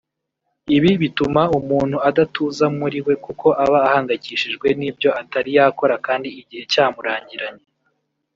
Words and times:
Ibi 0.75 0.91
bituma 1.01 1.41
umuntu 1.59 1.97
adatuza 2.09 2.65
muri 2.77 2.97
we 3.05 3.13
kuko 3.25 3.47
aba 3.63 3.77
ahangayikishijwe 3.87 4.67
n’ibyo 4.79 5.09
atari 5.21 5.49
yakora 5.57 5.95
kandi 6.05 6.27
igihe 6.41 6.63
cyamurangiranye 6.71 7.65